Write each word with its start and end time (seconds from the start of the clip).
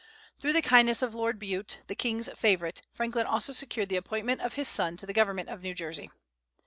Through 0.39 0.53
the 0.53 0.63
kindness 0.63 1.03
of 1.03 1.13
Lord 1.13 1.37
Bute, 1.37 1.77
the 1.85 1.93
king's 1.93 2.27
favorite, 2.29 2.81
Franklin 2.91 3.27
also 3.27 3.53
secured 3.53 3.89
the 3.89 3.97
appointment 3.97 4.41
of 4.41 4.53
his 4.55 4.67
son 4.67 4.97
to 4.97 5.05
the 5.05 5.13
government 5.13 5.49
of 5.49 5.61
New 5.61 5.75
Jersey. 5.75 6.09